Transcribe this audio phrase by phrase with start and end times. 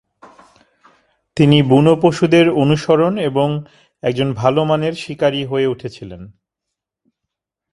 [1.35, 3.49] তিনি বুনো পশুদের অনুসরণ এবং
[4.03, 6.21] একজন ভালোমানের শিকারি হয়ে উঠেছিলেন।